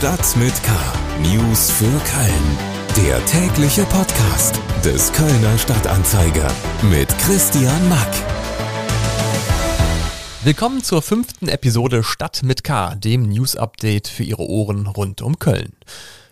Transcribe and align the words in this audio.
Stadt 0.00 0.34
mit 0.38 0.54
K. 0.62 0.72
News 1.20 1.70
für 1.70 1.84
Köln. 1.84 3.06
Der 3.06 3.22
tägliche 3.26 3.84
Podcast 3.84 4.58
des 4.82 5.12
Kölner 5.12 5.58
Stadtanzeiger 5.58 6.50
mit 6.90 7.06
Christian 7.18 7.86
Mack. 7.90 8.08
Willkommen 10.42 10.82
zur 10.82 11.02
fünften 11.02 11.48
Episode 11.48 12.02
Stadt 12.02 12.42
mit 12.42 12.64
K, 12.64 12.94
dem 12.94 13.24
News-Update 13.24 14.08
für 14.08 14.22
Ihre 14.22 14.48
Ohren 14.48 14.86
rund 14.86 15.20
um 15.20 15.38
Köln. 15.38 15.74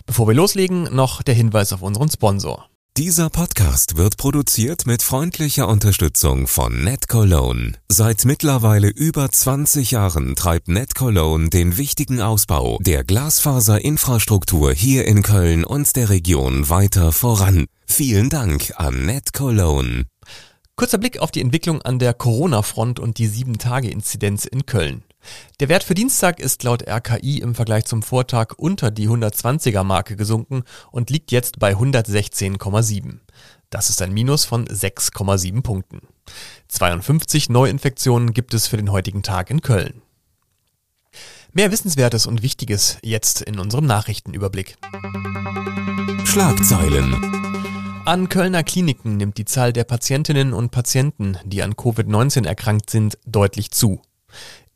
Bevor 0.07 0.27
wir 0.27 0.35
loslegen, 0.35 0.85
noch 0.85 1.23
der 1.23 1.35
Hinweis 1.35 1.75
auf 1.75 1.83
unseren 1.83 2.09
Sponsor. 2.09 2.71
Dieser 2.99 3.31
Podcast 3.31 3.97
wird 3.97 4.17
produziert 4.17 4.85
mit 4.85 5.05
freundlicher 5.05 5.69
Unterstützung 5.69 6.49
von 6.49 6.83
NetCologne. 6.83 7.75
Seit 7.89 8.25
mittlerweile 8.25 8.89
über 8.89 9.31
20 9.31 9.93
Jahren 9.93 10.35
treibt 10.35 10.67
NetCologne 10.67 11.49
den 11.49 11.79
wichtigen 11.79 12.21
Ausbau 12.21 12.77
der 12.81 13.05
Glasfaserinfrastruktur 13.05 14.73
hier 14.73 15.05
in 15.05 15.23
Köln 15.23 15.65
und 15.65 15.95
der 15.95 16.11
Region 16.11 16.71
weiter 16.71 17.13
voran. 17.13 17.67
Vielen 17.87 18.31
Dank 18.31 18.73
an 18.75 19.07
NetCologne. 19.07 20.07
Kurzer 20.75 20.99
Blick 20.99 21.21
auf 21.21 21.31
die 21.31 21.41
Entwicklung 21.41 21.81
an 21.83 22.01
der 22.01 22.15
Corona-Front 22.15 22.99
und 22.99 23.19
die 23.19 23.29
7-Tage-Inzidenz 23.29 24.45
in 24.45 24.67
Köln. 24.67 25.05
Der 25.61 25.69
Wert 25.69 25.83
für 25.83 25.95
Dienstag 25.95 26.41
ist 26.41 26.63
laut 26.63 26.87
RKI 26.89 27.39
im 27.39 27.55
Vergleich 27.55 27.85
zum 27.85 28.03
Vortag 28.03 28.55
unter 28.57 28.91
die 28.91 29.09
120er 29.09 29.83
Marke 29.83 30.17
gesunken 30.17 30.63
und 30.93 31.11
liegt 31.11 31.33
jetzt 31.33 31.59
bei 31.59 31.73
116,7. 31.73 33.19
Das 33.71 33.91
ist 33.91 34.01
ein 34.01 34.13
Minus 34.13 34.45
von 34.45 34.67
6,7 34.67 35.63
Punkten. 35.63 36.01
52 36.69 37.49
Neuinfektionen 37.49 38.33
gibt 38.33 38.55
es 38.55 38.67
für 38.67 38.77
den 38.77 38.91
heutigen 38.93 39.23
Tag 39.23 39.51
in 39.51 39.61
Köln. 39.61 40.03
Mehr 41.53 41.73
Wissenswertes 41.73 42.27
und 42.27 42.43
Wichtiges 42.43 42.99
jetzt 43.03 43.43
in 43.43 43.59
unserem 43.59 43.87
Nachrichtenüberblick. 43.87 44.77
Schlagzeilen. 46.25 47.39
An 48.05 48.29
Kölner 48.29 48.63
Kliniken 48.63 49.17
nimmt 49.17 49.39
die 49.39 49.45
Zahl 49.45 49.73
der 49.73 49.85
Patientinnen 49.85 50.55
und 50.55 50.71
Patienten, 50.71 51.37
die 51.45 51.63
an 51.63 51.75
Covid-19 51.75 52.47
erkrankt 52.47 52.91
sind, 52.91 53.19
deutlich 53.27 53.71
zu. 53.71 54.01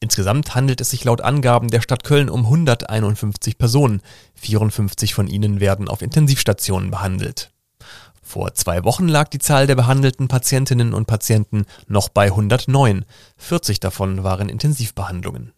Insgesamt 0.03 0.57
handelt 0.57 0.81
es 0.81 0.91
sich 0.91 1.05
laut 1.05 1.21
Angaben 1.21 1.69
der 1.69 1.81
Stadt 1.81 2.03
Köln 2.03 2.29
um 2.29 2.41
151 2.41 3.57
Personen. 3.57 4.03
54 4.35 5.15
von 5.15 5.29
ihnen 5.29 5.61
werden 5.61 5.89
auf 5.89 6.03
Intensivstationen 6.03 6.91
behandelt. 6.91 7.53
Vor 8.21 8.53
zwei 8.55 8.83
Wochen 8.83 9.07
lag 9.07 9.29
die 9.29 9.39
Zahl 9.39 9.69
der 9.69 9.77
behandelten 9.77 10.27
Patientinnen 10.27 10.93
und 10.93 11.07
Patienten 11.07 11.67
noch 11.87 12.09
bei 12.09 12.25
109. 12.25 13.05
40 13.37 13.79
davon 13.79 14.25
waren 14.25 14.49
Intensivbehandlungen. 14.49 15.53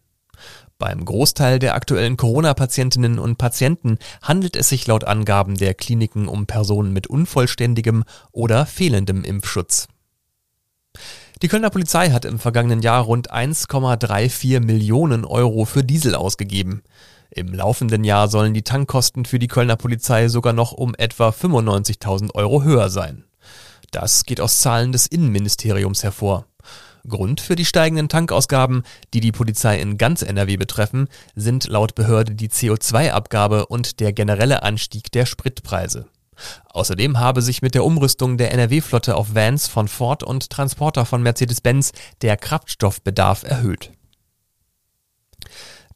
Beim 0.77 1.03
Großteil 1.03 1.57
der 1.57 1.73
aktuellen 1.73 2.15
Corona-Patientinnen 2.15 3.17
und 3.17 3.39
Patienten 3.39 3.97
handelt 4.21 4.55
es 4.55 4.69
sich 4.69 4.85
laut 4.85 5.05
Angaben 5.05 5.57
der 5.57 5.73
Kliniken 5.73 6.27
um 6.27 6.45
Personen 6.45 6.93
mit 6.93 7.07
unvollständigem 7.07 8.03
oder 8.31 8.67
fehlendem 8.67 9.23
Impfschutz. 9.23 9.87
Die 11.41 11.49
Kölner 11.49 11.69
Polizei 11.69 12.11
hat 12.11 12.23
im 12.23 12.39
vergangenen 12.39 12.81
Jahr 12.81 13.03
rund 13.03 13.33
1,34 13.33 14.61
Millionen 14.61 15.25
Euro 15.25 15.65
für 15.65 15.83
Diesel 15.83 16.15
ausgegeben. 16.15 16.81
Im 17.29 17.53
laufenden 17.53 18.05
Jahr 18.05 18.29
sollen 18.29 18.53
die 18.53 18.61
Tankkosten 18.61 19.25
für 19.25 19.37
die 19.37 19.49
Kölner 19.49 19.75
Polizei 19.75 20.29
sogar 20.29 20.53
noch 20.53 20.71
um 20.71 20.95
etwa 20.95 21.29
95.000 21.29 22.33
Euro 22.35 22.63
höher 22.63 22.89
sein. 22.89 23.25
Das 23.91 24.23
geht 24.23 24.39
aus 24.39 24.59
Zahlen 24.59 24.93
des 24.93 25.07
Innenministeriums 25.07 26.03
hervor. 26.03 26.45
Grund 27.07 27.41
für 27.41 27.55
die 27.55 27.65
steigenden 27.65 28.07
Tankausgaben, 28.07 28.83
die 29.13 29.19
die 29.19 29.33
Polizei 29.33 29.79
in 29.79 29.97
ganz 29.97 30.21
NRW 30.21 30.55
betreffen, 30.55 31.09
sind 31.35 31.67
laut 31.67 31.95
Behörde 31.95 32.33
die 32.33 32.49
CO2-Abgabe 32.49 33.65
und 33.65 33.99
der 33.99 34.13
generelle 34.13 34.63
Anstieg 34.63 35.11
der 35.11 35.25
Spritpreise. 35.25 36.07
Außerdem 36.69 37.19
habe 37.19 37.41
sich 37.41 37.61
mit 37.61 37.75
der 37.75 37.83
Umrüstung 37.83 38.37
der 38.37 38.51
NRW-Flotte 38.51 39.15
auf 39.15 39.35
Vans 39.35 39.67
von 39.67 39.87
Ford 39.87 40.23
und 40.23 40.49
Transporter 40.49 41.05
von 41.05 41.21
Mercedes-Benz 41.23 41.91
der 42.21 42.37
Kraftstoffbedarf 42.37 43.43
erhöht. 43.43 43.91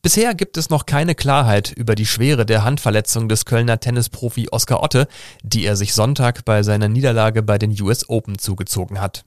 Bisher 0.02 0.34
gibt 0.34 0.56
es 0.56 0.70
noch 0.70 0.86
keine 0.86 1.14
Klarheit 1.14 1.74
über 1.74 1.94
die 1.94 2.06
Schwere 2.06 2.46
der 2.46 2.64
Handverletzung 2.64 3.28
des 3.28 3.44
Kölner 3.44 3.82
Tennisprofi 3.82 4.48
Oskar 4.50 4.82
Otte, 4.82 5.10
die 5.44 5.66
er 5.66 5.76
sich 5.76 5.94
Sonntag 5.94 6.46
bei 6.46 6.64
seiner 6.64 6.88
Niederlage 6.88 7.44
bei 7.44 7.58
den 7.58 7.76
US 7.82 8.08
Open 8.08 8.38
zugezogen 8.38 9.02
hat. 9.02 9.26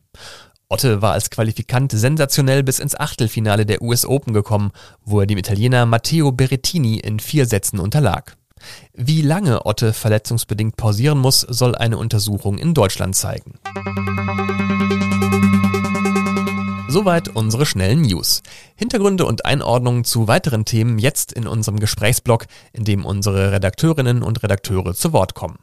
Otte 0.71 1.03
war 1.03 1.13
als 1.13 1.29
Qualifikant 1.29 1.93
sensationell 1.93 2.63
bis 2.63 2.79
ins 2.79 2.99
Achtelfinale 2.99 3.67
der 3.67 3.83
US 3.83 4.07
Open 4.07 4.33
gekommen, 4.33 4.73
wo 5.05 5.21
er 5.21 5.27
dem 5.27 5.37
Italiener 5.37 5.85
Matteo 5.85 6.33
Berrettini 6.33 6.97
in 6.99 7.21
vier 7.21 7.45
Sätzen 7.45 7.79
unterlag. 7.79 8.39
Wie 8.93 9.23
lange 9.23 9.67
Otte 9.67 9.93
verletzungsbedingt 9.93 10.77
pausieren 10.77 11.19
muss, 11.19 11.41
soll 11.41 11.75
eine 11.75 11.99
Untersuchung 11.99 12.59
in 12.59 12.75
Deutschland 12.75 13.17
zeigen. 13.17 13.59
Soweit 16.89 17.29
unsere 17.29 17.65
schnellen 17.65 18.03
News. 18.03 18.43
Hintergründe 18.77 19.25
und 19.25 19.47
Einordnungen 19.47 20.05
zu 20.05 20.29
weiteren 20.29 20.67
Themen 20.67 20.99
jetzt 20.99 21.33
in 21.33 21.47
unserem 21.47 21.81
Gesprächsblock, 21.81 22.45
in 22.75 22.85
dem 22.85 23.07
unsere 23.07 23.51
Redakteurinnen 23.51 24.23
und 24.23 24.43
Redakteure 24.43 24.93
zu 24.93 25.15
Wort 25.15 25.35
kommen. 25.35 25.59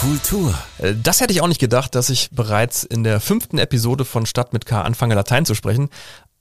Kultur. 0.00 0.54
Das 1.02 1.20
hätte 1.20 1.34
ich 1.34 1.42
auch 1.42 1.46
nicht 1.46 1.60
gedacht, 1.60 1.94
dass 1.94 2.08
ich 2.08 2.30
bereits 2.30 2.84
in 2.84 3.04
der 3.04 3.20
fünften 3.20 3.58
Episode 3.58 4.06
von 4.06 4.24
Stadt 4.24 4.54
mit 4.54 4.64
K 4.64 4.80
anfange 4.80 5.14
Latein 5.14 5.44
zu 5.44 5.54
sprechen. 5.54 5.90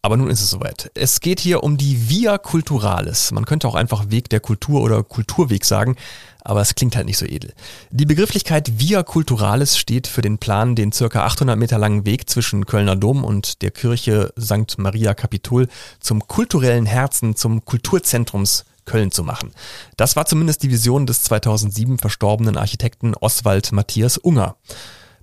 Aber 0.02 0.16
nun 0.16 0.30
ist 0.30 0.40
es 0.40 0.50
soweit. 0.50 0.90
Es 0.94 1.20
geht 1.20 1.42
hier 1.42 1.62
um 1.62 1.76
die 1.76 2.08
Via 2.08 2.38
Culturalis. 2.38 3.32
Man 3.32 3.44
könnte 3.44 3.68
auch 3.68 3.76
einfach 3.76 4.12
Weg 4.12 4.30
der 4.30 4.40
Kultur 4.40 4.82
oder 4.82 5.04
Kulturweg 5.04 5.66
sagen, 5.66 5.98
aber 6.42 6.62
es 6.62 6.74
klingt 6.74 6.96
halt 6.96 7.06
nicht 7.06 7.18
so 7.18 7.26
edel. 7.26 7.54
Die 7.92 8.06
Begrifflichkeit 8.06 8.80
Via 8.80 9.04
Culturalis 9.04 9.78
steht 9.78 10.08
für 10.08 10.22
den 10.22 10.38
Plan, 10.38 10.76
den 10.76 10.94
circa 10.94 11.26
800 11.26 11.60
Meter 11.60 11.78
langen 11.78 12.06
Weg 12.06 12.30
zwischen 12.30 12.66
Kölner 12.66 12.96
Dom 12.96 13.26
und 13.26 13.62
der 13.62 13.72
Kirche 13.72 14.32
St. 14.40 14.78
Maria 14.78 15.14
Capitol 15.14 15.68
zum 16.00 16.26
kulturellen 16.30 16.86
Herzen, 16.86 17.36
zum 17.36 17.66
Kulturzentrums 17.66 18.64
Köln 18.90 19.12
zu 19.12 19.24
machen. 19.24 19.52
Das 19.98 20.16
war 20.16 20.26
zumindest 20.26 20.64
die 20.64 20.72
Vision 20.72 21.06
des 21.06 21.22
2007 21.24 22.00
verstorbenen 22.00 22.58
Architekten 22.58 23.14
Oswald 23.14 23.72
Matthias 23.72 24.18
Unger. 24.18 24.56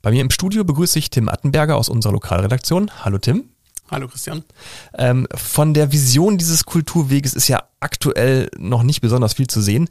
Bei 0.03 0.13
mir 0.13 0.21
im 0.21 0.31
Studio 0.31 0.63
begrüße 0.63 1.01
ich 1.01 1.11
Tim 1.11 1.29
Attenberger 1.29 1.77
aus 1.77 1.89
unserer 1.89 2.13
Lokalredaktion. 2.13 2.93
Hallo 3.05 3.19
Tim. 3.19 3.51
Hallo 3.91 4.07
Christian. 4.07 4.45
Ähm, 4.97 5.27
von 5.35 5.75
der 5.75 5.91
Vision 5.91 6.39
dieses 6.39 6.65
Kulturweges 6.65 7.35
ist 7.35 7.49
ja 7.49 7.65
aktuell 7.81 8.51
noch 8.57 8.85
nicht 8.85 9.01
besonders 9.01 9.35
viel 9.35 9.49
zu 9.49 9.61
sehen, 9.61 9.89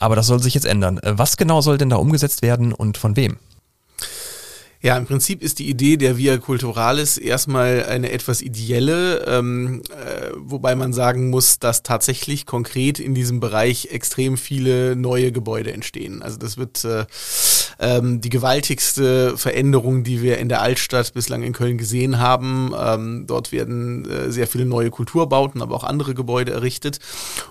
aber 0.00 0.16
das 0.16 0.26
soll 0.26 0.42
sich 0.42 0.54
jetzt 0.54 0.66
ändern. 0.66 0.98
Äh, 0.98 1.16
was 1.16 1.36
genau 1.36 1.60
soll 1.60 1.78
denn 1.78 1.90
da 1.90 1.96
umgesetzt 1.96 2.42
werden 2.42 2.72
und 2.72 2.98
von 2.98 3.14
wem? 3.14 3.38
Ja, 4.84 4.96
im 4.96 5.06
Prinzip 5.06 5.44
ist 5.44 5.60
die 5.60 5.70
Idee 5.70 5.96
der 5.96 6.18
Via 6.18 6.38
Culturalis 6.38 7.16
erstmal 7.16 7.84
eine 7.84 8.10
etwas 8.10 8.42
ideelle, 8.42 9.24
ähm, 9.28 9.80
äh, 9.90 10.32
wobei 10.36 10.74
man 10.74 10.92
sagen 10.92 11.30
muss, 11.30 11.60
dass 11.60 11.84
tatsächlich 11.84 12.46
konkret 12.46 12.98
in 12.98 13.14
diesem 13.14 13.38
Bereich 13.38 13.90
extrem 13.92 14.36
viele 14.36 14.96
neue 14.96 15.30
Gebäude 15.30 15.72
entstehen. 15.72 16.20
Also 16.20 16.36
das 16.36 16.58
wird 16.58 16.84
äh, 16.84 17.06
ähm, 17.78 18.20
die 18.20 18.30
gewaltigste 18.30 19.36
Veränderung, 19.36 20.04
die 20.04 20.22
wir 20.22 20.38
in 20.38 20.48
der 20.48 20.62
Altstadt 20.62 21.14
bislang 21.14 21.42
in 21.42 21.52
Köln 21.52 21.78
gesehen 21.78 22.18
haben. 22.18 22.72
Ähm, 22.78 23.24
dort 23.26 23.52
werden 23.52 24.08
äh, 24.08 24.30
sehr 24.30 24.46
viele 24.46 24.66
neue 24.66 24.90
Kulturbauten, 24.90 25.62
aber 25.62 25.74
auch 25.74 25.84
andere 25.84 26.14
Gebäude 26.14 26.52
errichtet. 26.52 26.98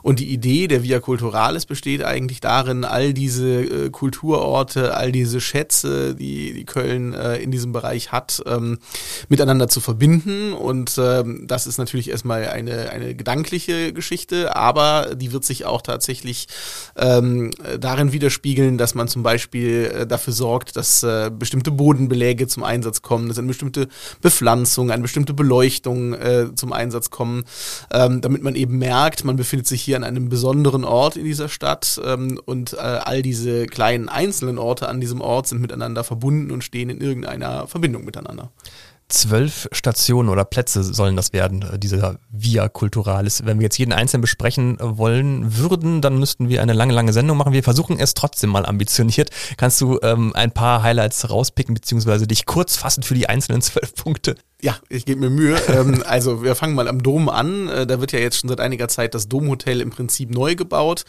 Und 0.02 0.20
die 0.20 0.30
Idee 0.30 0.68
der 0.68 0.84
Via 0.84 1.00
Culturalis 1.00 1.66
besteht 1.66 2.04
eigentlich 2.04 2.40
darin, 2.40 2.84
all 2.84 3.14
diese 3.14 3.62
äh, 3.62 3.90
Kulturorte, 3.90 4.96
all 4.96 5.12
diese 5.12 5.42
Schätze, 5.42 6.16
die, 6.16 6.54
die 6.54 6.66
Köln 6.66 7.14
äh, 7.14 7.38
in 7.38 7.52
diesem 7.52 7.72
Bereich 7.72 8.12
hat, 8.12 8.42
ähm, 8.46 8.80
miteinander 9.30 9.68
zu 9.68 9.80
verbinden. 9.80 10.54
Und 10.54 10.98
ähm, 10.98 11.46
das 11.48 11.68
ist 11.68 11.78
natürlich 11.78 12.10
erstmal 12.10 12.48
eine, 12.48 12.90
eine 12.90 13.16
gedankliche 13.16 13.94
Geschichte, 13.94 14.56
aber 14.56 15.16
die 15.16 15.32
wird 15.32 15.44
sich 15.44 15.66
auch 15.66 15.82
tatsächlich 15.82 16.48
ähm, 16.96 17.52
darin 17.80 18.14
widerspiegeln, 18.14 18.78
dass 18.78 18.96
man 18.96 19.08
zum 19.08 19.24
Beispiel 19.24 19.92
äh, 19.94 20.08
dafür 20.12 20.34
sorgt, 20.34 20.76
dass 20.76 21.04
äh, 21.04 21.32
bestimmte 21.34 21.72
Bodenbeläge 21.72 22.48
zum 22.48 22.64
Einsatz 22.64 23.02
kommen, 23.02 23.28
dass 23.28 23.38
eine 23.38 23.48
bestimmte 23.48 23.88
Bepflanzung, 24.22 24.92
eine 24.92 25.02
bestimmte 25.02 25.34
Beleuchtung 25.34 26.14
äh, 26.14 26.54
zum 26.56 26.74
Einsatz 26.74 27.10
kommen, 27.10 27.46
ähm, 27.92 28.22
damit 28.22 28.44
man 28.44 28.56
eben 28.56 28.78
merkt, 28.78 29.24
man 29.24 29.36
befindet 29.36 29.68
sich 29.68 29.82
hier 29.82 29.96
an 29.98 30.04
einem 30.04 30.30
besonderen 30.30 30.84
Ort 30.84 31.16
in 31.16 31.26
dieser 31.26 31.50
Stadt 31.50 32.00
ähm, 32.06 32.40
und 32.46 32.74
äh, 32.74 32.78
all 32.78 33.22
diese 33.22 33.66
kleinen 33.66 34.10
einzelnen 34.10 34.58
Orte 34.58 34.88
an 34.88 35.00
diesem 35.00 35.22
Ort 35.22 35.48
sind 35.48 35.62
miteinander 35.62 36.04
verbunden 36.04 36.52
und 36.52 36.64
stehen 36.64 36.90
in 36.90 37.02
irgendeiner 37.02 37.68
Verbindung 37.68 38.06
miteinander 38.06 38.52
zwölf 39.12 39.68
Stationen 39.72 40.30
oder 40.30 40.46
Plätze 40.46 40.84
sollen 40.84 41.16
das 41.16 41.34
werden, 41.34 41.64
äh, 41.64 41.80
dieser 41.80 42.18
Via 42.30 42.70
Culturalis. 42.70 43.46
Wenn 43.46 43.60
wir 43.60 43.66
jetzt 43.66 43.78
jeden 43.78 43.94
einzelnen 43.94 44.22
besprechen 44.22 44.78
wollen 44.82 45.58
würden, 45.58 46.02
dann 46.02 46.18
müssten 46.18 46.50
wir 46.50 46.62
eine 46.62 46.74
lange, 46.74 46.94
lange 46.94 47.14
Sendung 47.14 47.38
machen. 47.38 47.54
Wir 47.54 47.64
versuchen 47.64 48.00
es 48.00 48.14
trotzdem 48.14 48.50
mal 48.50 48.66
ambitioniert. 48.66 49.30
Kannst 49.58 49.80
du 49.82 50.00
ähm, 50.02 50.34
ein 50.36 50.52
paar 50.52 50.84
Highlights 50.84 51.30
rauspicken, 51.30 51.74
beziehungsweise 51.74 52.28
dich 52.28 52.46
kurz 52.46 52.78
fassen 52.78 53.04
für 53.04 53.14
die 53.14 53.30
einzelnen 53.30 53.62
zwölf 53.62 53.94
Punkte? 53.96 54.36
Ja, 54.64 54.78
ich 54.90 55.06
gebe 55.06 55.20
mir 55.20 55.32
Mühe. 55.32 55.60
ähm, 55.70 56.04
also 56.06 56.44
wir 56.44 56.54
fangen 56.54 56.76
mal 56.76 56.88
am 56.88 57.02
Dom 57.02 57.30
an. 57.30 57.68
Äh, 57.68 57.88
da 57.88 58.00
wird 58.00 58.12
ja 58.12 58.20
jetzt 58.20 58.38
schon 58.38 58.48
seit 58.48 58.60
einiger 58.60 58.88
Zeit 58.88 59.16
das 59.16 59.28
Domhotel 59.28 59.82
im 59.82 59.90
Prinzip 59.90 60.30
neu 60.30 60.56
gebaut. 60.56 61.04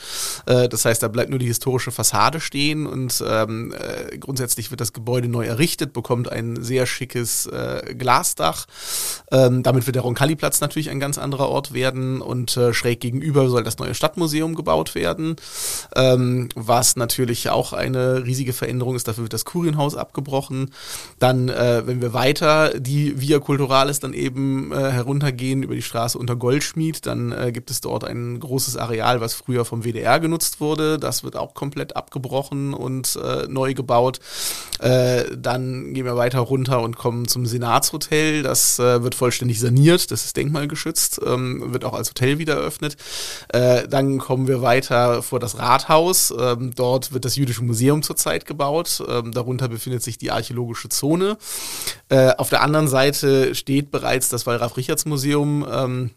Äh, 0.46 0.70
das 0.70 0.86
heißt, 0.86 1.02
da 1.02 1.08
bleibt 1.08 1.28
nur 1.28 1.38
die 1.38 1.46
historische 1.46 1.90
Fassade 1.90 2.40
stehen 2.40 2.86
und 2.86 3.22
ähm, 3.26 3.74
äh, 3.74 4.16
grundsätzlich 4.16 4.70
wird 4.70 4.80
das 4.80 4.94
Gebäude 4.94 5.28
neu 5.28 5.44
errichtet, 5.44 5.92
bekommt 5.92 6.32
ein 6.32 6.62
sehr 6.62 6.86
schickes 6.86 7.44
äh, 7.44 7.94
Glasdach. 7.94 8.66
Ähm, 9.30 9.62
damit 9.62 9.86
wird 9.86 9.96
der 9.96 10.02
Roncalli-Platz 10.02 10.62
natürlich 10.62 10.88
ein 10.88 11.00
ganz 11.00 11.18
anderer 11.18 11.50
Ort 11.50 11.74
werden 11.74 12.22
und 12.22 12.56
äh, 12.56 12.72
schräg 12.72 13.00
gegenüber 13.00 13.50
soll 13.50 13.64
das 13.64 13.78
neue 13.78 13.94
Stadtmuseum 13.94 14.54
gebaut 14.54 14.94
werden, 14.94 15.36
ähm, 15.94 16.48
was 16.54 16.96
natürlich 16.96 17.50
auch 17.50 17.74
eine 17.74 18.24
riesige 18.24 18.54
Veränderung 18.54 18.96
ist. 18.96 19.08
Dafür 19.08 19.24
wird 19.24 19.34
das 19.34 19.44
Kurienhaus 19.44 19.94
abgebrochen. 19.94 20.70
Dann, 21.18 21.50
äh, 21.50 21.82
wenn 21.86 22.00
wir 22.00 22.14
weiter 22.14 22.78
die 22.80 23.20
Via 23.20 23.41
Culturalis 23.42 24.00
dann 24.00 24.14
eben 24.14 24.72
äh, 24.72 24.90
heruntergehen 24.90 25.62
über 25.62 25.74
die 25.74 25.82
Straße 25.82 26.18
unter 26.18 26.36
Goldschmied, 26.36 27.06
dann 27.06 27.32
äh, 27.32 27.52
gibt 27.52 27.70
es 27.70 27.80
dort 27.80 28.04
ein 28.04 28.40
großes 28.40 28.76
Areal, 28.76 29.20
was 29.20 29.34
früher 29.34 29.64
vom 29.64 29.84
WDR 29.84 30.20
genutzt 30.20 30.60
wurde. 30.60 30.98
Das 30.98 31.24
wird 31.24 31.36
auch 31.36 31.54
komplett 31.54 31.96
abgebrochen 31.96 32.74
und 32.74 33.18
äh, 33.22 33.46
neu 33.48 33.74
gebaut. 33.74 34.20
Äh, 34.78 35.24
dann 35.36 35.94
gehen 35.94 36.04
wir 36.04 36.16
weiter 36.16 36.40
runter 36.40 36.80
und 36.82 36.96
kommen 36.96 37.28
zum 37.28 37.46
Senatshotel. 37.46 38.42
Das 38.42 38.78
äh, 38.78 39.02
wird 39.02 39.14
vollständig 39.14 39.60
saniert. 39.60 40.10
Das 40.10 40.24
ist 40.24 40.36
denkmalgeschützt, 40.36 41.20
ähm, 41.24 41.72
wird 41.72 41.84
auch 41.84 41.94
als 41.94 42.10
Hotel 42.10 42.38
wieder 42.38 42.54
eröffnet. 42.54 42.96
Äh, 43.48 43.88
dann 43.88 44.18
kommen 44.18 44.48
wir 44.48 44.62
weiter 44.62 45.22
vor 45.22 45.40
das 45.40 45.58
Rathaus. 45.58 46.32
Ähm, 46.38 46.72
dort 46.74 47.12
wird 47.12 47.24
das 47.24 47.36
Jüdische 47.36 47.62
Museum 47.62 48.02
zurzeit 48.02 48.46
gebaut. 48.46 49.02
Ähm, 49.06 49.32
darunter 49.32 49.68
befindet 49.68 50.02
sich 50.02 50.18
die 50.18 50.30
archäologische 50.30 50.88
Zone. 50.88 51.36
Auf 52.36 52.50
der 52.50 52.62
anderen 52.62 52.88
Seite 52.88 53.31
steht 53.54 53.90
bereits 53.90 54.28
das 54.28 54.46
Wallraf-Richards-Museum. 54.46 55.66
Ähm, 55.70 56.10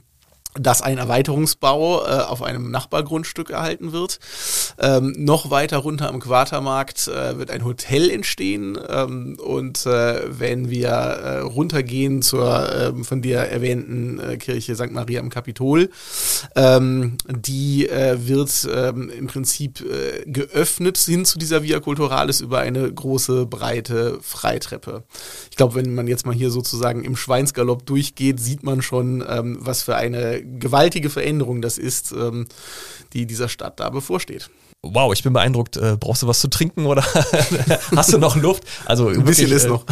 dass 0.60 0.82
ein 0.82 0.98
Erweiterungsbau 0.98 2.06
äh, 2.06 2.22
auf 2.22 2.42
einem 2.42 2.72
Nachbargrundstück 2.72 3.50
erhalten 3.50 3.92
wird. 3.92 4.20
Ähm, 4.80 5.14
noch 5.18 5.52
weiter 5.52 5.78
runter 5.78 6.10
am 6.10 6.20
Quatermarkt 6.20 7.08
äh, 7.08 7.38
wird 7.38 7.52
ein 7.52 7.66
Hotel 7.66 8.10
entstehen 8.10 8.78
ähm, 8.88 9.38
und 9.44 9.86
äh, 9.86 10.40
wenn 10.40 10.70
wir 10.70 10.90
äh, 10.90 11.40
runtergehen 11.40 12.22
zur 12.22 12.72
ähm, 12.74 13.04
von 13.04 13.22
dir 13.22 13.40
erwähnten 13.40 14.20
äh, 14.20 14.38
Kirche 14.38 14.76
St. 14.76 14.92
Maria 14.92 15.20
am 15.20 15.30
Kapitol, 15.30 15.90
ähm, 16.56 17.18
die 17.28 17.90
äh, 17.90 18.28
wird 18.28 18.68
ähm, 18.74 19.10
im 19.10 19.28
Prinzip 19.28 19.84
geöffnet 20.26 20.98
hin 20.98 21.26
zu 21.26 21.38
dieser 21.38 21.64
Via 21.64 21.80
Culturalis 21.80 22.42
über 22.42 22.60
eine 22.60 22.92
große, 22.92 23.46
breite 23.46 24.20
Freitreppe. 24.22 25.04
Ich 25.50 25.58
glaube, 25.58 25.76
wenn 25.76 25.94
man 25.96 26.08
jetzt 26.08 26.26
mal 26.26 26.36
hier 26.36 26.50
sozusagen 26.50 27.04
im 27.04 27.16
Schweinsgalopp 27.16 27.86
durchgeht, 27.86 28.40
sieht 28.40 28.64
man 28.64 28.82
schon, 28.82 29.24
ähm, 29.28 29.58
was 29.60 29.84
für 29.84 29.96
eine 29.96 30.45
gewaltige 30.60 31.10
Veränderung 31.10 31.62
das 31.62 31.78
ist, 31.78 32.12
ähm, 32.12 32.48
die 33.14 33.26
dieser 33.26 33.50
Stadt 33.50 33.80
da 33.80 33.90
bevorsteht. 33.90 34.50
Wow, 34.82 35.14
ich 35.14 35.24
bin 35.24 35.34
beeindruckt. 35.34 35.78
Äh, 35.78 35.98
brauchst 36.00 36.22
du 36.22 36.28
was 36.28 36.40
zu 36.40 36.48
trinken 36.48 36.86
oder 36.86 37.04
hast 37.96 38.14
du 38.14 38.20
noch 38.20 38.36
Luft? 38.36 38.64
Also 38.86 39.08
ein 39.08 39.24
bisschen 39.24 39.50
wirklich, 39.50 39.64
ist 39.64 39.68
noch. 39.68 39.86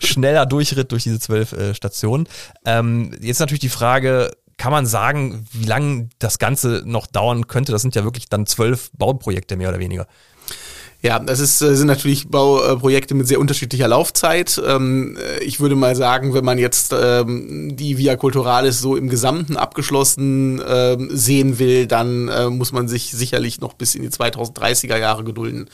schneller 0.02 0.44
Durchritt 0.44 0.90
durch 0.90 1.04
diese 1.04 1.20
zwölf 1.20 1.52
äh, 1.52 1.74
Stationen. 1.74 2.28
Ähm, 2.64 3.16
jetzt 3.20 3.38
natürlich 3.38 3.60
die 3.60 3.68
Frage, 3.68 4.32
kann 4.56 4.72
man 4.72 4.86
sagen, 4.86 5.46
wie 5.52 5.64
lange 5.64 6.08
das 6.18 6.38
Ganze 6.38 6.82
noch 6.84 7.06
dauern 7.06 7.46
könnte? 7.46 7.70
Das 7.70 7.82
sind 7.82 7.94
ja 7.94 8.02
wirklich 8.02 8.28
dann 8.28 8.44
zwölf 8.46 8.90
Bauprojekte 8.98 9.56
mehr 9.56 9.68
oder 9.68 9.78
weniger. 9.78 10.08
Ja, 11.00 11.20
das 11.20 11.38
ist, 11.38 11.62
äh, 11.62 11.76
sind 11.76 11.86
natürlich 11.86 12.28
Bauprojekte 12.28 13.14
mit 13.14 13.28
sehr 13.28 13.38
unterschiedlicher 13.38 13.86
Laufzeit. 13.86 14.60
Ähm, 14.66 15.16
äh, 15.16 15.44
ich 15.44 15.60
würde 15.60 15.76
mal 15.76 15.94
sagen, 15.94 16.34
wenn 16.34 16.44
man 16.44 16.58
jetzt 16.58 16.92
ähm, 16.92 17.76
die 17.76 17.98
Via 17.98 18.16
Culturalis 18.16 18.80
so 18.80 18.96
im 18.96 19.08
Gesamten 19.08 19.56
abgeschlossen 19.56 20.60
ähm, 20.66 21.08
sehen 21.12 21.60
will, 21.60 21.86
dann 21.86 22.26
äh, 22.26 22.50
muss 22.50 22.72
man 22.72 22.88
sich 22.88 23.12
sicherlich 23.12 23.60
noch 23.60 23.74
bis 23.74 23.94
in 23.94 24.02
die 24.02 24.08
2030er 24.08 24.98
Jahre 24.98 25.22
gedulden. 25.22 25.70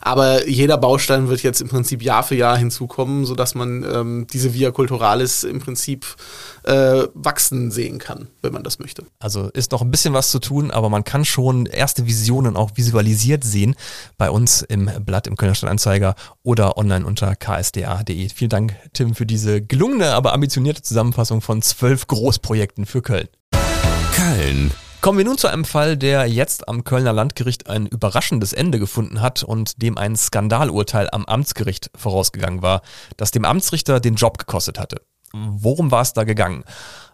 Aber 0.00 0.48
jeder 0.48 0.76
Baustein 0.76 1.28
wird 1.28 1.44
jetzt 1.44 1.60
im 1.60 1.68
Prinzip 1.68 2.02
Jahr 2.02 2.24
für 2.24 2.34
Jahr 2.34 2.58
hinzukommen, 2.58 3.26
sodass 3.26 3.54
man 3.54 4.26
diese 4.32 4.54
Via 4.54 4.70
Culturalis 4.70 5.44
im 5.44 5.60
Prinzip 5.60 6.06
wachsen 6.64 7.70
sehen 7.70 7.98
kann, 7.98 8.28
wenn 8.42 8.52
man 8.52 8.62
das 8.62 8.78
möchte. 8.78 9.04
Also 9.18 9.50
ist 9.50 9.72
noch 9.72 9.82
ein 9.82 9.90
bisschen 9.90 10.14
was 10.14 10.30
zu 10.30 10.38
tun, 10.38 10.70
aber 10.70 10.88
man 10.88 11.04
kann 11.04 11.24
schon 11.24 11.66
erste 11.66 12.06
Visionen 12.06 12.56
auch 12.56 12.72
visualisiert 12.74 13.44
sehen 13.44 13.76
bei 14.16 14.30
uns 14.30 14.63
im 14.68 14.90
Blatt 15.04 15.26
im 15.26 15.36
Kölner 15.36 15.54
Stadtanzeiger 15.54 16.14
oder 16.42 16.76
online 16.76 17.06
unter 17.06 17.34
ksda.de. 17.36 18.28
Vielen 18.28 18.50
Dank, 18.50 18.76
Tim, 18.92 19.14
für 19.14 19.26
diese 19.26 19.62
gelungene, 19.62 20.12
aber 20.12 20.32
ambitionierte 20.32 20.82
Zusammenfassung 20.82 21.40
von 21.40 21.62
zwölf 21.62 22.06
Großprojekten 22.06 22.86
für 22.86 23.02
Köln. 23.02 23.28
Köln. 24.14 24.72
Kommen 25.04 25.18
wir 25.18 25.24
nun 25.26 25.36
zu 25.36 25.48
einem 25.48 25.66
Fall, 25.66 25.98
der 25.98 26.26
jetzt 26.26 26.66
am 26.66 26.82
Kölner 26.82 27.12
Landgericht 27.12 27.68
ein 27.68 27.86
überraschendes 27.86 28.54
Ende 28.54 28.78
gefunden 28.78 29.20
hat 29.20 29.42
und 29.42 29.82
dem 29.82 29.98
ein 29.98 30.16
Skandalurteil 30.16 31.10
am 31.12 31.26
Amtsgericht 31.26 31.90
vorausgegangen 31.94 32.62
war, 32.62 32.80
das 33.18 33.30
dem 33.30 33.44
Amtsrichter 33.44 34.00
den 34.00 34.14
Job 34.14 34.38
gekostet 34.38 34.78
hatte. 34.78 35.02
Worum 35.34 35.90
war 35.90 36.02
es 36.02 36.12
da 36.12 36.22
gegangen? 36.24 36.64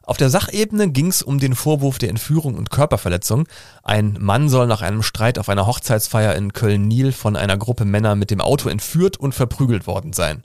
Auf 0.03 0.17
der 0.17 0.29
Sachebene 0.29 0.91
ging 0.91 1.07
es 1.07 1.23
um 1.23 1.39
den 1.39 1.55
Vorwurf 1.55 1.99
der 1.99 2.11
Entführung 2.11 2.57
und 2.57 2.71
Körperverletzung. 2.71 3.47
Ein 3.83 4.17
Mann 4.21 4.49
soll 4.49 4.67
nach 4.67 4.83
einem 4.83 5.03
Streit 5.03 5.39
auf 5.39 5.49
einer 5.49 5.67
Hochzeitsfeier 5.67 6.35
in 6.35 6.53
Köln-Nil 6.53 7.13
von 7.13 7.37
einer 7.37 7.57
Gruppe 7.57 7.85
Männer 7.85 8.17
mit 8.17 8.31
dem 8.31 8.41
Auto 8.41 8.69
entführt 8.69 9.17
und 9.17 9.35
verprügelt 9.35 9.87
worden 9.87 10.13
sein. 10.13 10.45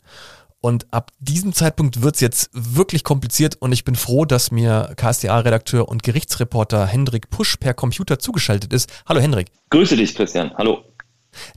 Und 0.61 0.87
ab 0.91 1.11
diesem 1.19 1.53
Zeitpunkt 1.53 2.01
wird's 2.01 2.21
jetzt 2.21 2.49
wirklich 2.53 3.03
kompliziert 3.03 3.55
und 3.59 3.71
ich 3.71 3.83
bin 3.83 3.95
froh, 3.95 4.25
dass 4.25 4.51
mir 4.51 4.93
KSDA-Redakteur 4.95 5.87
und 5.87 6.01
Gerichtsreporter 6.01 6.85
Hendrik 6.85 7.29
Pusch 7.29 7.57
per 7.57 7.73
Computer 7.73 8.19
zugeschaltet 8.19 8.73
ist. 8.73 8.89
Hallo 9.05 9.19
Hendrik. 9.19 9.51
Grüße 9.69 9.95
dich, 9.95 10.15
Christian. 10.15 10.51
Hallo. 10.57 10.94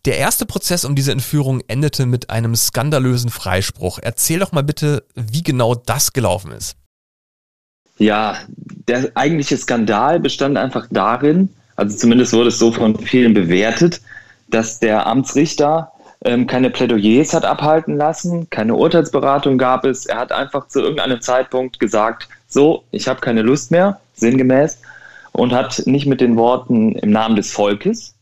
Der 0.04 0.18
erste 0.18 0.46
Prozess 0.46 0.84
um 0.84 0.94
diese 0.94 1.12
Entführung 1.12 1.60
endete 1.68 2.06
mit 2.06 2.30
einem 2.30 2.54
skandalösen 2.54 3.30
Freispruch. 3.30 3.98
Erzähl 4.02 4.38
doch 4.40 4.52
mal 4.52 4.62
bitte, 4.62 5.04
wie 5.14 5.42
genau 5.42 5.74
das 5.74 6.12
gelaufen 6.12 6.52
ist. 6.52 6.76
Ja, 7.98 8.36
der 8.86 9.10
eigentliche 9.14 9.56
Skandal 9.56 10.20
bestand 10.20 10.56
einfach 10.56 10.86
darin, 10.90 11.50
also 11.76 11.96
zumindest 11.96 12.32
wurde 12.32 12.48
es 12.48 12.58
so 12.58 12.72
von 12.72 12.98
vielen 12.98 13.34
bewertet, 13.34 14.00
dass 14.48 14.78
der 14.78 15.06
Amtsrichter 15.06 15.92
ähm, 16.24 16.46
keine 16.46 16.70
Plädoyers 16.70 17.34
hat 17.34 17.44
abhalten 17.44 17.96
lassen, 17.96 18.48
keine 18.50 18.74
Urteilsberatung 18.74 19.58
gab 19.58 19.84
es. 19.84 20.06
Er 20.06 20.18
hat 20.18 20.32
einfach 20.32 20.68
zu 20.68 20.80
irgendeinem 20.80 21.20
Zeitpunkt 21.20 21.78
gesagt, 21.78 22.28
so, 22.48 22.84
ich 22.90 23.08
habe 23.08 23.20
keine 23.20 23.42
Lust 23.42 23.70
mehr, 23.70 24.00
sinngemäß, 24.14 24.80
und 25.32 25.52
hat 25.52 25.82
nicht 25.86 26.06
mit 26.06 26.20
den 26.20 26.36
Worten 26.36 26.92
im 26.92 27.10
Namen 27.10 27.36
des 27.36 27.52
Volkes 27.52 28.14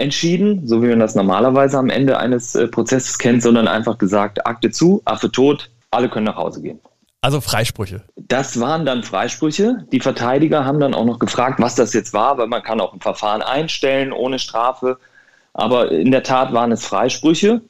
entschieden, 0.00 0.66
so 0.66 0.82
wie 0.82 0.88
man 0.88 0.98
das 0.98 1.14
normalerweise 1.14 1.78
am 1.78 1.90
Ende 1.90 2.18
eines 2.18 2.54
äh, 2.54 2.66
Prozesses 2.66 3.18
kennt, 3.18 3.42
sondern 3.42 3.68
einfach 3.68 3.98
gesagt, 3.98 4.46
Akte 4.46 4.70
zu, 4.70 5.02
Affe 5.04 5.30
tot, 5.30 5.70
alle 5.90 6.08
können 6.08 6.26
nach 6.26 6.36
Hause 6.36 6.62
gehen. 6.62 6.80
Also 7.22 7.40
Freisprüche. 7.40 8.02
Das 8.16 8.58
waren 8.60 8.86
dann 8.86 9.02
Freisprüche. 9.02 9.84
Die 9.92 10.00
Verteidiger 10.00 10.64
haben 10.64 10.80
dann 10.80 10.94
auch 10.94 11.04
noch 11.04 11.18
gefragt, 11.18 11.60
was 11.60 11.74
das 11.74 11.92
jetzt 11.92 12.14
war, 12.14 12.38
weil 12.38 12.46
man 12.46 12.62
kann 12.62 12.80
auch 12.80 12.94
ein 12.94 13.00
Verfahren 13.00 13.42
einstellen 13.42 14.12
ohne 14.12 14.38
Strafe. 14.38 14.98
Aber 15.52 15.90
in 15.90 16.10
der 16.10 16.22
Tat 16.22 16.52
waren 16.54 16.72
es 16.72 16.86
Freisprüche, 16.86 17.60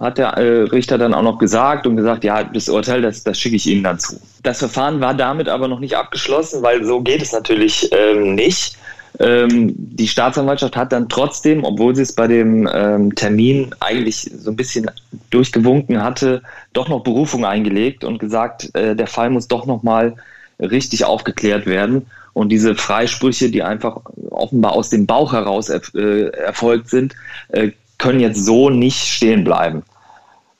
hat 0.00 0.18
der 0.18 0.30
äh, 0.36 0.62
Richter 0.62 0.98
dann 0.98 1.14
auch 1.14 1.22
noch 1.22 1.38
gesagt 1.38 1.86
und 1.86 1.96
gesagt, 1.96 2.24
ja, 2.24 2.42
das 2.42 2.68
Urteil, 2.68 3.02
das, 3.02 3.22
das 3.22 3.38
schicke 3.38 3.56
ich 3.56 3.66
Ihnen 3.66 3.84
dann 3.84 4.00
zu. 4.00 4.20
Das 4.42 4.58
Verfahren 4.58 5.00
war 5.00 5.14
damit 5.14 5.48
aber 5.48 5.68
noch 5.68 5.78
nicht 5.78 5.96
abgeschlossen, 5.96 6.62
weil 6.62 6.84
so 6.84 7.00
geht 7.02 7.22
es 7.22 7.32
natürlich 7.32 7.88
ähm, 7.92 8.34
nicht. 8.34 8.76
Ähm, 9.18 9.74
die 9.76 10.08
Staatsanwaltschaft 10.08 10.76
hat 10.76 10.92
dann 10.92 11.08
trotzdem, 11.08 11.64
obwohl 11.64 11.94
sie 11.94 12.02
es 12.02 12.14
bei 12.14 12.26
dem 12.26 12.68
ähm, 12.72 13.14
Termin 13.14 13.74
eigentlich 13.80 14.30
so 14.34 14.50
ein 14.50 14.56
bisschen 14.56 14.90
durchgewunken 15.30 16.02
hatte, 16.02 16.42
doch 16.72 16.88
noch 16.88 17.02
Berufung 17.02 17.44
eingelegt 17.44 18.04
und 18.04 18.18
gesagt, 18.18 18.74
äh, 18.74 18.96
der 18.96 19.06
Fall 19.06 19.30
muss 19.30 19.48
doch 19.48 19.66
noch 19.66 19.82
mal 19.82 20.16
richtig 20.58 21.04
aufgeklärt 21.04 21.66
werden. 21.66 22.06
Und 22.32 22.48
diese 22.48 22.74
Freisprüche, 22.74 23.50
die 23.50 23.62
einfach 23.62 24.00
offenbar 24.30 24.72
aus 24.72 24.88
dem 24.88 25.06
Bauch 25.06 25.32
heraus 25.32 25.68
er, 25.68 25.82
äh, 25.94 26.28
erfolgt 26.30 26.88
sind, 26.88 27.14
äh, 27.48 27.72
können 27.98 28.20
jetzt 28.20 28.42
so 28.42 28.70
nicht 28.70 29.06
stehen 29.06 29.44
bleiben. 29.44 29.82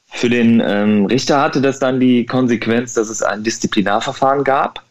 Für 0.06 0.28
den 0.28 0.62
ähm, 0.64 1.06
Richter 1.06 1.40
hatte 1.40 1.62
das 1.62 1.78
dann 1.78 1.98
die 1.98 2.26
Konsequenz, 2.26 2.92
dass 2.92 3.08
es 3.08 3.22
ein 3.22 3.42
Disziplinarverfahren 3.42 4.44
gab 4.44 4.84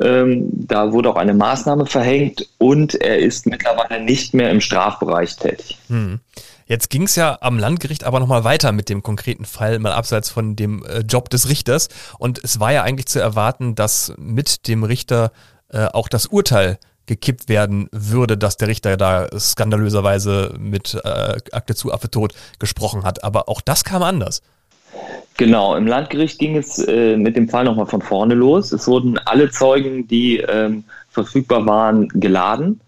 ähm, 0.00 0.48
da 0.52 0.92
wurde 0.92 1.10
auch 1.10 1.16
eine 1.16 1.34
Maßnahme 1.34 1.86
verhängt 1.86 2.48
und 2.58 2.94
er 2.94 3.18
ist 3.18 3.46
mittlerweile 3.46 4.02
nicht 4.02 4.34
mehr 4.34 4.50
im 4.50 4.60
Strafbereich 4.60 5.36
tätig. 5.36 5.78
Hm. 5.88 6.20
Jetzt 6.66 6.90
ging 6.90 7.04
es 7.04 7.14
ja 7.14 7.38
am 7.40 7.58
Landgericht 7.58 8.04
aber 8.04 8.18
nochmal 8.18 8.42
weiter 8.42 8.72
mit 8.72 8.88
dem 8.88 9.02
konkreten 9.02 9.44
Fall, 9.44 9.78
mal 9.78 9.92
abseits 9.92 10.30
von 10.30 10.56
dem 10.56 10.84
äh, 10.84 11.00
Job 11.00 11.30
des 11.30 11.48
Richters. 11.48 11.88
Und 12.18 12.42
es 12.42 12.58
war 12.58 12.72
ja 12.72 12.82
eigentlich 12.82 13.06
zu 13.06 13.20
erwarten, 13.20 13.76
dass 13.76 14.12
mit 14.18 14.66
dem 14.66 14.82
Richter 14.82 15.30
äh, 15.68 15.86
auch 15.86 16.08
das 16.08 16.26
Urteil 16.26 16.78
gekippt 17.06 17.48
werden 17.48 17.88
würde, 17.92 18.36
dass 18.36 18.56
der 18.56 18.66
Richter 18.66 18.96
da 18.96 19.28
skandalöserweise 19.38 20.54
mit 20.58 20.94
äh, 21.04 21.38
Akte 21.52 21.76
zu 21.76 21.92
Affe 21.92 22.10
tot 22.10 22.34
gesprochen 22.58 23.04
hat. 23.04 23.22
Aber 23.22 23.48
auch 23.48 23.60
das 23.60 23.84
kam 23.84 24.02
anders. 24.02 24.42
Genau, 25.36 25.76
im 25.76 25.86
Landgericht 25.86 26.38
ging 26.38 26.56
es 26.56 26.78
äh, 26.78 27.16
mit 27.16 27.36
dem 27.36 27.48
Fall 27.48 27.64
nochmal 27.64 27.86
von 27.86 28.00
vorne 28.00 28.34
los. 28.34 28.72
Es 28.72 28.86
wurden 28.88 29.18
alle 29.18 29.50
Zeugen, 29.50 30.08
die 30.08 30.38
ähm, 30.38 30.84
verfügbar 31.10 31.66
waren, 31.66 32.08
geladen. 32.08 32.80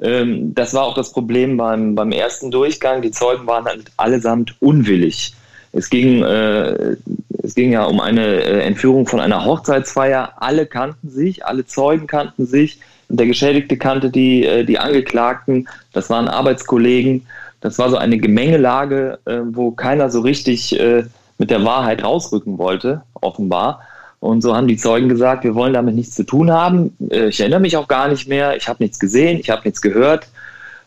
Ähm, 0.00 0.54
das 0.54 0.72
war 0.72 0.84
auch 0.84 0.94
das 0.94 1.12
Problem 1.12 1.58
beim, 1.58 1.94
beim 1.94 2.12
ersten 2.12 2.50
Durchgang. 2.50 3.02
Die 3.02 3.10
Zeugen 3.10 3.46
waren 3.46 3.66
halt 3.66 3.84
allesamt 3.98 4.54
unwillig. 4.60 5.34
Es 5.72 5.90
ging, 5.90 6.22
äh, 6.22 6.96
es 7.42 7.54
ging 7.54 7.72
ja 7.72 7.84
um 7.84 8.00
eine 8.00 8.42
äh, 8.42 8.62
Entführung 8.62 9.06
von 9.06 9.20
einer 9.20 9.44
Hochzeitsfeier. 9.44 10.32
Alle 10.38 10.66
kannten 10.66 11.10
sich, 11.10 11.44
alle 11.44 11.66
Zeugen 11.66 12.06
kannten 12.06 12.46
sich. 12.46 12.80
Der 13.08 13.26
Geschädigte 13.26 13.76
kannte 13.76 14.10
die, 14.10 14.44
äh, 14.44 14.64
die 14.64 14.78
Angeklagten. 14.78 15.68
Das 15.92 16.08
waren 16.10 16.28
Arbeitskollegen. 16.28 17.26
Das 17.60 17.78
war 17.78 17.90
so 17.90 17.98
eine 17.98 18.18
Gemengelage, 18.18 19.18
äh, 19.26 19.40
wo 19.44 19.70
keiner 19.72 20.10
so 20.10 20.20
richtig 20.20 20.78
äh, 20.80 21.04
mit 21.40 21.50
der 21.50 21.64
Wahrheit 21.64 22.04
rausrücken 22.04 22.58
wollte, 22.58 23.00
offenbar. 23.14 23.80
Und 24.20 24.42
so 24.42 24.54
haben 24.54 24.68
die 24.68 24.76
Zeugen 24.76 25.08
gesagt, 25.08 25.42
wir 25.42 25.54
wollen 25.54 25.72
damit 25.72 25.94
nichts 25.94 26.14
zu 26.14 26.24
tun 26.24 26.50
haben. 26.50 26.94
Äh, 27.10 27.28
ich 27.28 27.40
erinnere 27.40 27.60
mich 27.60 27.78
auch 27.78 27.88
gar 27.88 28.08
nicht 28.08 28.28
mehr. 28.28 28.56
Ich 28.56 28.68
habe 28.68 28.82
nichts 28.82 29.00
gesehen, 29.00 29.40
ich 29.40 29.48
habe 29.48 29.62
nichts 29.64 29.80
gehört. 29.80 30.28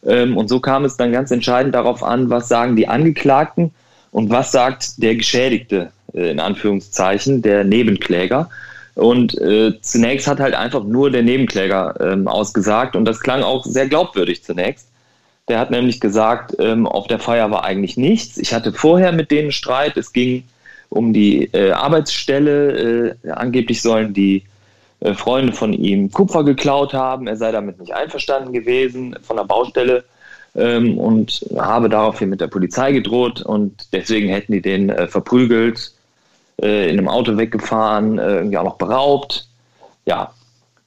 Ähm, 0.05 0.37
und 0.37 0.49
so 0.49 0.59
kam 0.59 0.85
es 0.85 0.95
dann 0.95 1.11
ganz 1.11 1.31
entscheidend 1.31 1.73
darauf 1.73 2.03
an, 2.03 2.29
was 2.29 2.47
sagen 2.49 2.75
die 2.75 2.87
Angeklagten 2.87 3.71
und 4.11 4.29
was 4.29 4.51
sagt 4.51 5.01
der 5.01 5.15
Geschädigte, 5.15 5.91
äh, 6.13 6.29
in 6.29 6.39
Anführungszeichen, 6.39 7.41
der 7.41 7.63
Nebenkläger. 7.63 8.47
Und 8.93 9.35
äh, 9.41 9.73
zunächst 9.81 10.27
hat 10.27 10.39
halt 10.39 10.53
einfach 10.53 10.83
nur 10.83 11.09
der 11.09 11.23
Nebenkläger 11.23 11.95
ähm, 11.99 12.27
ausgesagt 12.27 12.95
und 12.95 13.05
das 13.05 13.21
klang 13.21 13.41
auch 13.41 13.65
sehr 13.65 13.87
glaubwürdig 13.87 14.43
zunächst. 14.43 14.87
Der 15.49 15.59
hat 15.59 15.71
nämlich 15.71 15.99
gesagt, 15.99 16.55
ähm, 16.59 16.87
auf 16.87 17.07
der 17.07 17.19
Feier 17.19 17.51
war 17.51 17.65
eigentlich 17.65 17.97
nichts. 17.97 18.37
Ich 18.37 18.53
hatte 18.53 18.71
vorher 18.71 19.11
mit 19.11 19.29
denen 19.29 19.51
Streit. 19.51 19.97
Es 19.97 20.13
ging 20.13 20.43
um 20.89 21.11
die 21.11 21.45
äh, 21.53 21.71
Arbeitsstelle. 21.71 23.15
Äh, 23.23 23.29
angeblich 23.31 23.81
sollen 23.81 24.13
die 24.13 24.43
äh, 25.01 25.13
Freunde 25.13 25.51
von 25.51 25.73
ihm 25.73 26.11
Kupfer 26.11 26.45
geklaut 26.45 26.93
haben. 26.93 27.27
Er 27.27 27.35
sei 27.35 27.51
damit 27.51 27.79
nicht 27.79 27.93
einverstanden 27.93 28.53
gewesen 28.53 29.17
von 29.21 29.35
der 29.35 29.43
Baustelle 29.43 30.05
ähm, 30.55 30.97
und 30.97 31.45
habe 31.57 31.89
daraufhin 31.89 32.29
mit 32.29 32.39
der 32.39 32.47
Polizei 32.47 32.93
gedroht. 32.93 33.41
Und 33.41 33.87
deswegen 33.91 34.29
hätten 34.29 34.53
die 34.53 34.61
den 34.61 34.89
äh, 34.89 35.07
verprügelt, 35.07 35.93
äh, 36.61 36.89
in 36.89 36.97
einem 36.97 37.09
Auto 37.09 37.35
weggefahren, 37.35 38.17
äh, 38.17 38.35
irgendwie 38.35 38.57
auch 38.57 38.63
noch 38.63 38.77
beraubt. 38.77 39.49
Ja, 40.05 40.33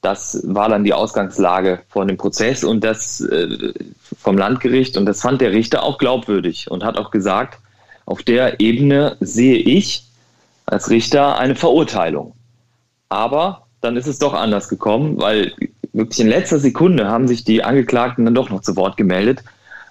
das 0.01 0.41
war 0.45 0.69
dann 0.69 0.83
die 0.83 0.93
Ausgangslage 0.93 1.79
von 1.89 2.07
dem 2.07 2.17
Prozess 2.17 2.63
und 2.63 2.83
das 2.83 3.21
äh, 3.21 3.73
vom 4.17 4.37
Landgericht 4.37 4.97
und 4.97 5.05
das 5.05 5.21
fand 5.21 5.41
der 5.41 5.51
Richter 5.51 5.83
auch 5.83 5.97
glaubwürdig 5.97 6.69
und 6.69 6.83
hat 6.83 6.97
auch 6.97 7.11
gesagt, 7.11 7.59
auf 8.05 8.23
der 8.23 8.59
Ebene 8.59 9.17
sehe 9.19 9.57
ich 9.57 10.05
als 10.65 10.89
Richter 10.89 11.37
eine 11.37 11.55
Verurteilung. 11.55 12.33
Aber 13.09 13.67
dann 13.81 13.95
ist 13.95 14.07
es 14.07 14.19
doch 14.19 14.33
anders 14.33 14.69
gekommen, 14.69 15.19
weil 15.19 15.53
wirklich 15.93 16.19
in 16.19 16.27
letzter 16.27 16.59
Sekunde 16.59 17.07
haben 17.07 17.27
sich 17.27 17.43
die 17.43 17.63
Angeklagten 17.63 18.25
dann 18.25 18.35
doch 18.35 18.49
noch 18.49 18.61
zu 18.61 18.75
Wort 18.75 18.97
gemeldet, 18.97 19.43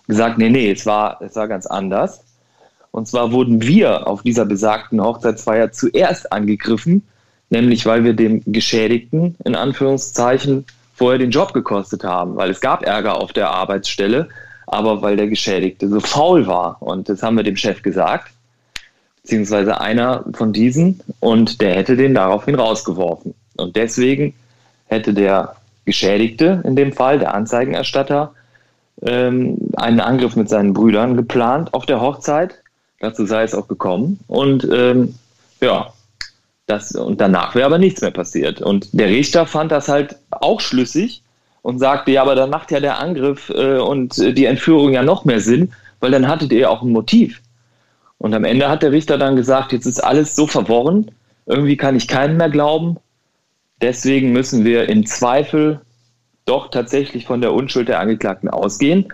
gesagt, 0.07 0.39
nee, 0.39 0.51
nee, 0.51 0.71
es 0.71 0.87
war, 0.87 1.21
es 1.21 1.35
war 1.37 1.49
ganz 1.49 1.67
anders. 1.67 2.23
Und 2.91 3.09
zwar 3.09 3.33
wurden 3.33 3.61
wir 3.63 4.07
auf 4.07 4.23
dieser 4.23 4.47
besagten 4.47 5.03
Hochzeitsfeier 5.03 5.73
zuerst 5.73 6.33
angegriffen 6.33 7.03
nämlich 7.51 7.87
weil 7.87 8.05
wir 8.05 8.15
dem 8.15 8.43
Geschädigten 8.47 9.37
in 9.45 9.55
Anführungszeichen 9.55 10.65
vorher 10.95 11.19
den 11.19 11.31
Job 11.31 11.53
gekostet 11.53 12.05
haben, 12.05 12.37
weil 12.37 12.51
es 12.51 12.61
gab 12.61 12.83
Ärger 12.83 13.21
auf 13.21 13.33
der 13.33 13.51
Arbeitsstelle, 13.51 14.29
aber 14.67 15.03
weil 15.03 15.17
der 15.17 15.29
Geschädigte 15.29 15.89
so 15.89 16.01
faul 16.01 16.47
war. 16.47 16.81
Und 16.81 17.09
das 17.09 17.23
haben 17.23 17.37
wir 17.37 17.45
dem 17.45 17.57
Chef 17.57 17.83
gesagt, 17.83 18.33
beziehungsweise 19.23 19.81
einer 19.81 20.25
von 20.33 20.53
diesen, 20.53 21.01
und 21.21 21.61
der 21.61 21.75
hätte 21.75 21.97
den 21.97 22.15
daraufhin 22.15 22.55
rausgeworfen. 22.55 23.35
Und 23.57 23.77
deswegen 23.77 24.35
hätte 24.87 25.15
der 25.15 25.57
Geschädigte, 25.85 26.63
in 26.65 26.77
dem 26.77 26.93
Fall 26.93 27.19
der 27.19 27.35
Anzeigenerstatter, 27.35 28.33
ähm, 29.03 29.59
einen 29.77 30.01
Angriff 30.01 30.37
mit 30.37 30.49
seinen 30.49 30.73
Brüdern 30.73 31.17
geplant 31.17 31.75
auf 31.75 31.87
der 31.87 32.01
Hochzeit. 32.01 32.63
Dazu 33.01 33.27
sei 33.27 33.43
es 33.43 33.55
auch 33.55 33.69
gekommen. 33.69 34.21
Und 34.27 34.67
ähm, 34.73 35.15
ja, 35.61 35.93
das, 36.67 36.93
und 36.93 37.21
danach 37.21 37.55
wäre 37.55 37.67
aber 37.67 37.79
nichts 37.79 38.01
mehr 38.01 38.11
passiert. 38.11 38.61
Und 38.61 38.89
der 38.93 39.09
Richter 39.09 39.47
fand 39.47 39.71
das 39.73 39.89
halt 39.89 40.17
auch 40.31 40.61
schlüssig 40.61 41.23
und 41.63 41.79
sagte, 41.79 42.13
ja, 42.13 42.23
aber 42.23 42.35
dann 42.35 42.51
macht 42.51 42.71
ja 42.71 42.81
der 42.81 42.99
Angriff 42.99 43.51
äh, 43.51 43.79
und 43.79 44.17
die 44.17 44.45
Entführung 44.45 44.93
ja 44.93 45.03
noch 45.03 45.25
mehr 45.25 45.41
Sinn, 45.41 45.73
weil 46.01 46.11
dann 46.11 46.29
hattet 46.29 46.53
ihr 46.53 46.61
ja 46.61 46.69
auch 46.69 46.83
ein 46.83 46.93
Motiv. 46.93 47.41
Und 48.19 48.35
am 48.35 48.45
Ende 48.45 48.69
hat 48.69 48.83
der 48.83 48.93
Richter 48.93 49.19
dann 49.19 49.37
gesagt, 49.37 49.73
jetzt 49.73 49.87
ist 49.87 50.03
alles 50.03 50.35
so 50.35 50.47
verworren, 50.47 51.11
irgendwie 51.47 51.77
kann 51.77 51.97
ich 51.97 52.09
keinen 52.09 52.37
mehr 52.37 52.51
glauben. 52.51 52.97
Deswegen 53.81 54.33
müssen 54.33 54.65
wir 54.65 54.89
im 54.89 55.07
Zweifel 55.07 55.81
doch 56.47 56.71
tatsächlich 56.71 57.27
von 57.27 57.41
der 57.41 57.53
Unschuld 57.53 57.89
der 57.89 58.01
Angeklagten 58.01 58.49
ausgehen. 58.49 59.13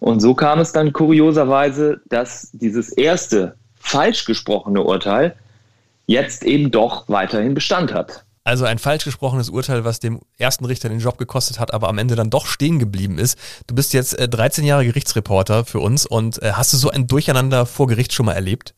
Und 0.00 0.20
so 0.20 0.34
kam 0.34 0.58
es 0.58 0.72
dann 0.72 0.92
kurioserweise, 0.92 2.00
dass 2.08 2.50
dieses 2.52 2.90
erste 2.90 3.54
falsch 3.76 4.24
gesprochene 4.24 4.82
Urteil 4.82 5.34
jetzt 6.06 6.44
eben 6.44 6.70
doch 6.70 7.08
weiterhin 7.08 7.54
Bestand 7.54 7.92
hat. 7.92 8.24
Also 8.44 8.64
ein 8.64 8.78
falsch 8.78 9.04
gesprochenes 9.04 9.50
Urteil, 9.50 9.84
was 9.84 10.00
dem 10.00 10.20
ersten 10.36 10.64
Richter 10.64 10.88
den 10.88 10.98
Job 10.98 11.16
gekostet 11.16 11.60
hat, 11.60 11.72
aber 11.72 11.88
am 11.88 11.98
Ende 11.98 12.16
dann 12.16 12.28
doch 12.28 12.46
stehen 12.46 12.80
geblieben 12.80 13.18
ist. 13.18 13.38
Du 13.68 13.74
bist 13.74 13.94
jetzt 13.94 14.16
13 14.18 14.64
äh, 14.64 14.66
Jahre 14.66 14.84
Gerichtsreporter 14.84 15.64
für 15.64 15.78
uns 15.78 16.06
und 16.06 16.42
äh, 16.42 16.52
hast 16.54 16.72
du 16.72 16.76
so 16.76 16.90
ein 16.90 17.06
Durcheinander 17.06 17.66
vor 17.66 17.86
Gericht 17.86 18.12
schon 18.12 18.26
mal 18.26 18.32
erlebt? 18.32 18.74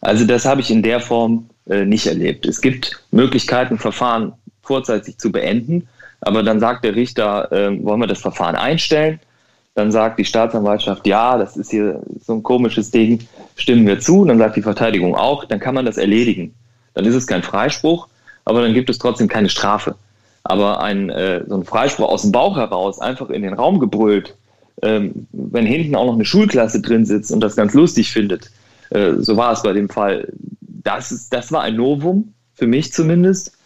Also 0.00 0.26
das 0.26 0.44
habe 0.44 0.60
ich 0.60 0.70
in 0.70 0.82
der 0.82 0.98
Form 0.98 1.48
äh, 1.66 1.84
nicht 1.84 2.06
erlebt. 2.06 2.46
Es 2.46 2.60
gibt 2.60 3.00
Möglichkeiten, 3.12 3.78
Verfahren 3.78 4.32
vorzeitig 4.62 5.18
zu 5.18 5.30
beenden, 5.30 5.86
aber 6.20 6.42
dann 6.42 6.58
sagt 6.58 6.84
der 6.84 6.96
Richter, 6.96 7.48
wollen 7.50 8.00
wir 8.00 8.06
das 8.06 8.20
Verfahren 8.20 8.56
einstellen? 8.56 9.20
Dann 9.74 9.90
sagt 9.90 10.18
die 10.18 10.24
Staatsanwaltschaft, 10.24 11.06
ja, 11.06 11.36
das 11.36 11.56
ist 11.56 11.70
hier 11.70 12.00
so 12.24 12.34
ein 12.34 12.42
komisches 12.42 12.90
Ding, 12.90 13.26
stimmen 13.56 13.86
wir 13.86 13.98
zu. 13.98 14.24
Dann 14.24 14.38
sagt 14.38 14.56
die 14.56 14.62
Verteidigung 14.62 15.16
auch, 15.16 15.44
dann 15.44 15.58
kann 15.58 15.74
man 15.74 15.84
das 15.84 15.96
erledigen. 15.96 16.54
Dann 16.94 17.04
ist 17.04 17.14
es 17.14 17.26
kein 17.26 17.42
Freispruch, 17.42 18.08
aber 18.44 18.62
dann 18.62 18.72
gibt 18.72 18.88
es 18.88 18.98
trotzdem 18.98 19.28
keine 19.28 19.48
Strafe. 19.48 19.96
Aber 20.44 20.80
ein, 20.80 21.10
äh, 21.10 21.42
so 21.48 21.56
ein 21.56 21.64
Freispruch 21.64 22.08
aus 22.08 22.22
dem 22.22 22.30
Bauch 22.30 22.56
heraus, 22.56 23.00
einfach 23.00 23.30
in 23.30 23.42
den 23.42 23.54
Raum 23.54 23.80
gebrüllt, 23.80 24.36
ähm, 24.82 25.26
wenn 25.32 25.66
hinten 25.66 25.96
auch 25.96 26.06
noch 26.06 26.14
eine 26.14 26.24
Schulklasse 26.24 26.80
drin 26.80 27.04
sitzt 27.04 27.32
und 27.32 27.40
das 27.40 27.56
ganz 27.56 27.74
lustig 27.74 28.12
findet, 28.12 28.50
äh, 28.90 29.14
so 29.18 29.36
war 29.36 29.52
es 29.52 29.62
bei 29.62 29.72
dem 29.72 29.88
Fall. 29.88 30.28
Das, 30.60 31.10
ist, 31.10 31.32
das 31.32 31.50
war 31.50 31.62
ein 31.62 31.76
Novum, 31.76 32.34
für 32.54 32.66
mich 32.66 32.92
zumindest. 32.92 33.56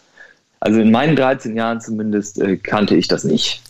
Also 0.59 0.79
in 0.79 0.91
meinen 0.91 1.15
13 1.15 1.55
Jahren 1.55 1.81
zumindest 1.81 2.39
äh, 2.39 2.57
kannte 2.57 2.95
ich 2.95 3.07
das 3.07 3.23
nicht. 3.23 3.61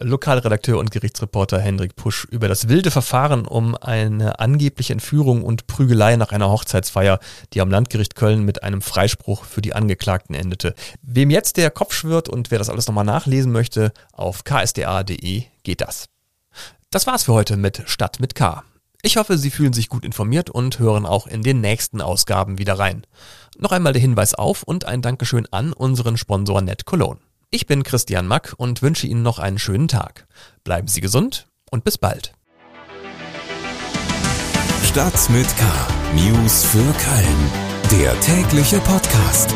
Lokalredakteur 0.00 0.78
und 0.78 0.90
Gerichtsreporter 0.90 1.60
Hendrik 1.60 1.96
Pusch 1.96 2.24
über 2.24 2.48
das 2.48 2.68
wilde 2.68 2.90
Verfahren 2.90 3.46
um 3.46 3.74
eine 3.74 4.38
angebliche 4.40 4.92
Entführung 4.92 5.42
und 5.42 5.66
Prügelei 5.66 6.16
nach 6.16 6.32
einer 6.32 6.50
Hochzeitsfeier, 6.50 7.18
die 7.52 7.60
am 7.60 7.70
Landgericht 7.70 8.14
Köln 8.14 8.44
mit 8.44 8.62
einem 8.62 8.82
Freispruch 8.82 9.44
für 9.44 9.62
die 9.62 9.74
Angeklagten 9.74 10.34
endete. 10.34 10.74
Wem 11.02 11.30
jetzt 11.30 11.56
der 11.56 11.70
Kopf 11.70 11.94
schwirrt 11.94 12.28
und 12.28 12.50
wer 12.50 12.58
das 12.58 12.70
alles 12.70 12.86
nochmal 12.86 13.04
nachlesen 13.04 13.52
möchte, 13.52 13.92
auf 14.12 14.44
ksda.de 14.44 15.44
geht 15.62 15.80
das. 15.80 16.06
Das 16.90 17.06
war's 17.06 17.24
für 17.24 17.34
heute 17.34 17.56
mit 17.56 17.82
Stadt 17.86 18.20
mit 18.20 18.34
K. 18.34 18.64
Ich 19.02 19.16
hoffe, 19.16 19.38
Sie 19.38 19.50
fühlen 19.50 19.72
sich 19.72 19.88
gut 19.88 20.04
informiert 20.04 20.50
und 20.50 20.78
hören 20.78 21.06
auch 21.06 21.26
in 21.26 21.42
den 21.42 21.60
nächsten 21.60 22.00
Ausgaben 22.00 22.58
wieder 22.58 22.78
rein. 22.78 23.06
Noch 23.58 23.72
einmal 23.72 23.92
der 23.92 24.02
Hinweis 24.02 24.34
auf 24.34 24.62
und 24.62 24.86
ein 24.86 25.02
Dankeschön 25.02 25.46
an 25.52 25.72
unseren 25.72 26.16
Sponsor 26.16 26.60
Net 26.62 26.84
Cologne. 26.84 27.20
Ich 27.50 27.66
bin 27.66 27.82
Christian 27.82 28.26
Mack 28.26 28.54
und 28.58 28.82
wünsche 28.82 29.06
Ihnen 29.06 29.22
noch 29.22 29.38
einen 29.38 29.58
schönen 29.58 29.88
Tag. 29.88 30.26
Bleiben 30.64 30.86
Sie 30.86 31.00
gesund 31.00 31.48
und 31.70 31.82
bis 31.82 31.96
bald. 31.96 32.34
Stadt 34.84 35.30
mit 35.30 35.46
K. 35.56 35.64
News 36.14 36.64
für 36.64 36.78
Köln. 36.78 37.50
Der 37.90 38.20
tägliche 38.20 38.80
Podcast. 38.80 39.54